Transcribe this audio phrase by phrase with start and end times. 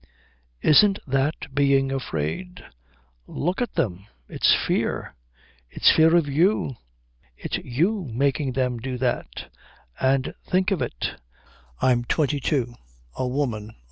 [0.63, 2.65] "Isn't that being afraid?
[3.27, 4.07] Look at them.
[4.27, 5.13] It's fear.
[5.69, 6.77] It's fear of you.
[7.37, 9.53] It's you making them do that.
[9.99, 11.21] And think of it
[11.83, 12.73] I'm twenty two.
[13.15, 13.75] A woman.